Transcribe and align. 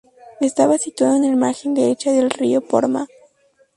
Estaba 0.39 0.79
situado 0.79 1.13
en 1.17 1.29
la 1.29 1.35
margen 1.37 1.75
derecha 1.75 2.11
del 2.11 2.31
río 2.31 2.61
Porma. 2.61 3.07